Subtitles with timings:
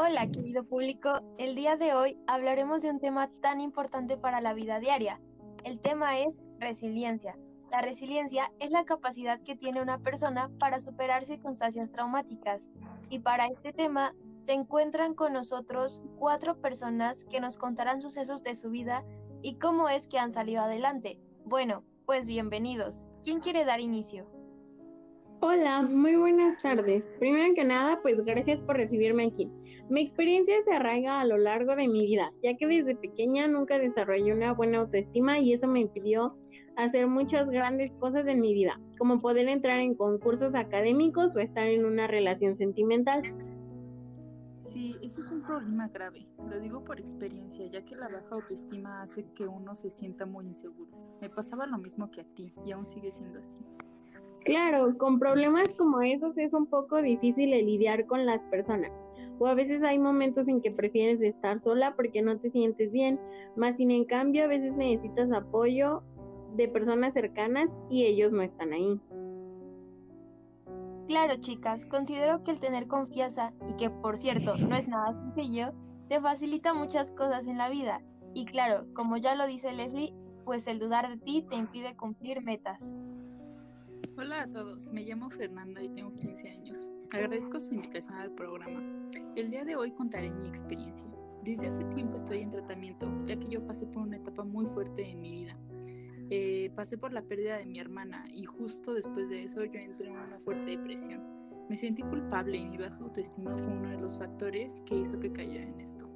[0.00, 1.10] Hola, querido público.
[1.38, 5.20] El día de hoy hablaremos de un tema tan importante para la vida diaria.
[5.64, 7.36] El tema es resiliencia.
[7.72, 12.70] La resiliencia es la capacidad que tiene una persona para superar circunstancias traumáticas.
[13.10, 18.54] Y para este tema se encuentran con nosotros cuatro personas que nos contarán sucesos de
[18.54, 19.04] su vida
[19.42, 21.18] y cómo es que han salido adelante.
[21.44, 23.04] Bueno, pues bienvenidos.
[23.24, 24.30] ¿Quién quiere dar inicio?
[25.40, 27.04] Hola, muy buenas tardes.
[27.20, 29.48] Primero que nada, pues gracias por recibirme aquí.
[29.90, 33.78] Mi experiencia se arraiga a lo largo de mi vida, ya que desde pequeña nunca
[33.78, 36.36] desarrollé una buena autoestima y eso me impidió
[36.76, 41.66] hacer muchas grandes cosas en mi vida, como poder entrar en concursos académicos o estar
[41.66, 43.22] en una relación sentimental.
[44.60, 46.28] Sí, eso es un problema grave.
[46.50, 50.44] Lo digo por experiencia, ya que la baja autoestima hace que uno se sienta muy
[50.44, 50.90] inseguro.
[51.22, 53.56] Me pasaba lo mismo que a ti y aún sigue siendo así.
[54.48, 58.90] Claro, con problemas como esos es un poco difícil lidiar con las personas.
[59.38, 63.20] O a veces hay momentos en que prefieres estar sola porque no te sientes bien,
[63.56, 66.02] más sin en cambio a veces necesitas apoyo
[66.56, 68.98] de personas cercanas y ellos no están ahí.
[71.08, 75.74] Claro, chicas, considero que el tener confianza, y que por cierto no es nada sencillo,
[76.08, 78.00] te facilita muchas cosas en la vida.
[78.32, 80.14] Y claro, como ya lo dice Leslie,
[80.46, 82.98] pues el dudar de ti te impide cumplir metas.
[84.20, 86.90] Hola a todos, me llamo Fernanda y tengo 15 años.
[87.12, 88.82] Agradezco su invitación al programa.
[89.36, 91.08] El día de hoy contaré mi experiencia.
[91.44, 95.08] Desde hace tiempo estoy en tratamiento, ya que yo pasé por una etapa muy fuerte
[95.08, 95.56] en mi vida.
[96.30, 100.08] Eh, pasé por la pérdida de mi hermana y justo después de eso yo entré
[100.08, 101.22] en una fuerte depresión.
[101.68, 105.30] Me sentí culpable y mi baja autoestima fue uno de los factores que hizo que
[105.30, 106.08] cayera en esto.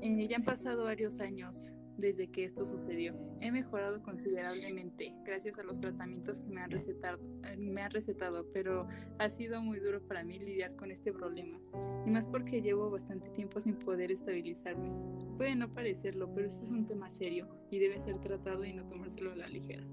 [0.00, 3.14] Eh, ya han pasado varios años desde que esto sucedió.
[3.40, 8.46] He mejorado considerablemente gracias a los tratamientos que me han recetado, eh, me han recetado,
[8.52, 8.86] pero
[9.18, 11.58] ha sido muy duro para mí lidiar con este problema,
[12.06, 14.90] y más porque llevo bastante tiempo sin poder estabilizarme.
[15.36, 18.86] Puede no parecerlo, pero esto es un tema serio y debe ser tratado y no
[18.88, 19.84] tomárselo a la ligera.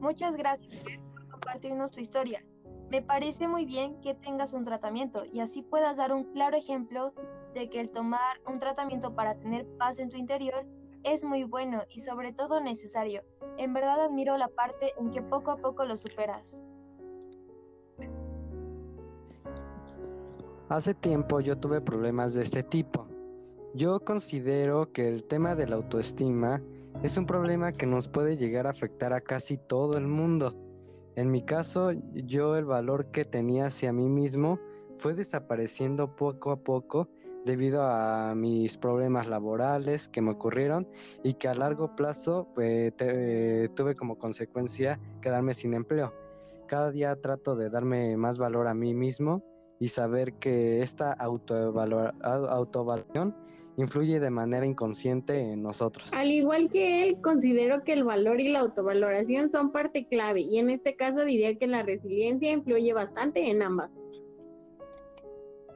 [0.00, 0.68] Muchas gracias
[1.12, 2.44] por compartirnos tu historia.
[2.90, 7.12] Me parece muy bien que tengas un tratamiento y así puedas dar un claro ejemplo
[7.56, 10.66] de que el tomar un tratamiento para tener paz en tu interior
[11.04, 13.22] es muy bueno y sobre todo necesario.
[13.56, 16.62] En verdad admiro la parte en que poco a poco lo superas.
[20.68, 23.06] Hace tiempo yo tuve problemas de este tipo.
[23.72, 26.60] Yo considero que el tema de la autoestima
[27.02, 30.54] es un problema que nos puede llegar a afectar a casi todo el mundo.
[31.14, 34.58] En mi caso, yo el valor que tenía hacia mí mismo
[34.98, 37.08] fue desapareciendo poco a poco
[37.46, 40.88] debido a mis problemas laborales que me ocurrieron
[41.22, 46.12] y que a largo plazo pues, tuve como consecuencia quedarme sin empleo.
[46.66, 49.44] Cada día trato de darme más valor a mí mismo
[49.78, 53.36] y saber que esta autovaloración
[53.76, 56.12] influye de manera inconsciente en nosotros.
[56.12, 60.58] Al igual que él, considero que el valor y la autovaloración son parte clave y
[60.58, 63.92] en este caso diría que la resiliencia influye bastante en ambas.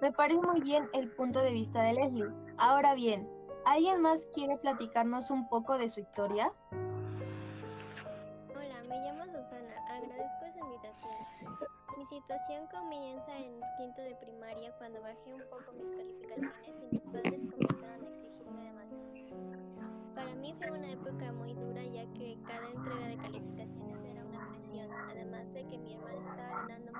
[0.00, 2.30] Me parece muy bien el punto de vista de Leslie.
[2.58, 3.28] Ahora bien,
[3.64, 6.52] ¿alguien más quiere platicarnos un poco de su historia?
[8.50, 9.74] Hola, me llamo Susana.
[9.88, 11.14] Agradezco esa invitación.
[11.96, 17.04] Mi situación comienza en quinto de primaria cuando bajé un poco mis calificaciones y mis
[17.06, 18.88] padres comenzaron a exigirme de más.
[20.14, 24.48] Para mí fue una época muy dura ya que cada entrega de calificaciones era una
[24.50, 26.13] presión, además de que mi hermana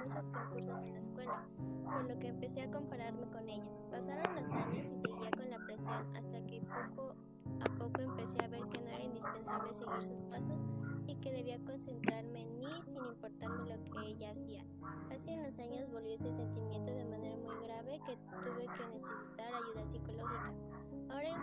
[0.04, 1.46] muchos concursos en la escuela,
[1.84, 3.64] por lo que empecé a compararme con ella.
[3.90, 7.14] Pasaron los años y seguía con la presión hasta que poco
[7.60, 10.60] a poco empecé a ver que no era indispensable seguir sus pasos
[11.06, 14.64] y que debía concentrarme en mí sin importarme lo que ella hacía.
[15.10, 19.86] Hace unos años volvió ese sentimiento de manera muy grave que tuve que necesitar ayuda
[19.86, 20.52] psicológica.
[21.10, 21.38] Ahora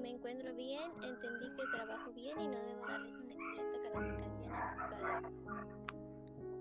[0.00, 4.72] me encuentro bien, entendí que trabajo bien y no debo darles una excelente calificación a
[4.72, 6.05] mis padres.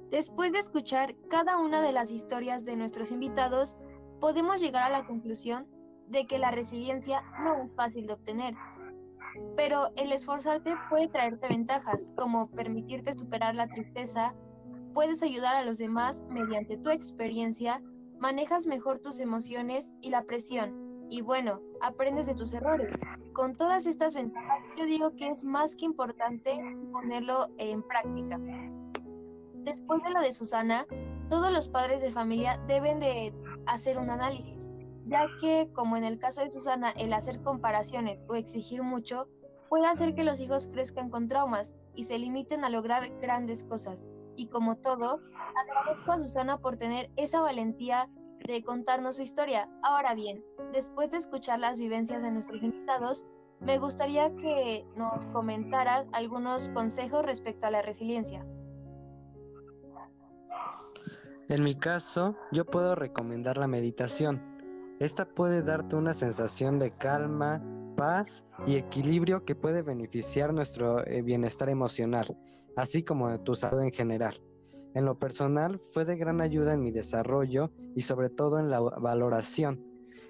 [0.09, 3.77] Después de escuchar cada una de las historias de nuestros invitados,
[4.19, 5.67] podemos llegar a la conclusión
[6.07, 8.55] de que la resiliencia no es fácil de obtener,
[9.55, 14.33] pero el esforzarte puede traerte ventajas, como permitirte superar la tristeza,
[14.93, 17.81] puedes ayudar a los demás mediante tu experiencia,
[18.19, 22.95] manejas mejor tus emociones y la presión, y bueno, aprendes de tus errores.
[23.33, 26.57] Con todas estas ventajas, yo digo que es más que importante
[26.91, 28.39] ponerlo en práctica.
[29.85, 30.87] Después de lo de Susana,
[31.29, 33.31] todos los padres de familia deben de
[33.67, 34.67] hacer un análisis,
[35.05, 39.27] ya que, como en el caso de Susana, el hacer comparaciones o exigir mucho
[39.69, 44.07] puede hacer que los hijos crezcan con traumas y se limiten a lograr grandes cosas.
[44.35, 45.19] Y como todo,
[45.55, 48.09] agradezco a Susana por tener esa valentía
[48.47, 49.69] de contarnos su historia.
[49.83, 50.43] Ahora bien,
[50.73, 53.27] después de escuchar las vivencias de nuestros invitados,
[53.59, 58.43] me gustaría que nos comentaras algunos consejos respecto a la resiliencia.
[61.47, 64.41] En mi caso, yo puedo recomendar la meditación.
[64.99, 67.61] Esta puede darte una sensación de calma,
[67.95, 72.35] paz y equilibrio que puede beneficiar nuestro eh, bienestar emocional,
[72.75, 74.41] así como de tu salud en general.
[74.95, 78.79] En lo personal, fue de gran ayuda en mi desarrollo y sobre todo en la
[78.79, 79.83] valoración.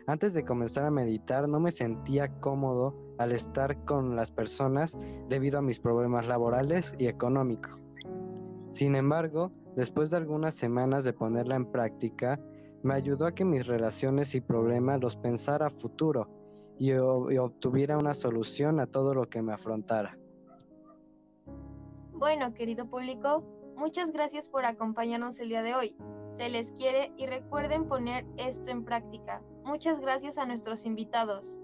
[0.08, 4.98] Antes de comenzar a meditar no me sentía cómodo al estar con las personas
[5.30, 7.80] debido a mis problemas laborales y económicos.
[8.72, 12.40] Sin embargo, después de algunas semanas de ponerla en práctica,
[12.84, 16.30] me ayudó a que mis relaciones y problemas los pensara a futuro
[16.78, 20.18] y, obtuviera una solución a todo lo que me afrontara.
[22.12, 23.44] Bueno, querido público,
[23.76, 25.96] muchas gracias por acompañarnos el día de hoy.
[26.30, 29.42] Se les quiere y recuerden poner esto en práctica.
[29.64, 31.60] Muchas gracias a nuestros invitados.